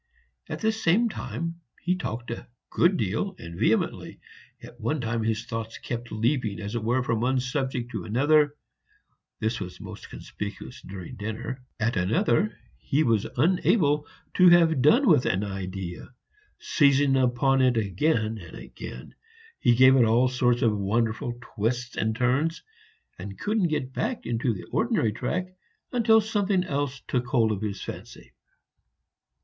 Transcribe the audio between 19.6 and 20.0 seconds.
gave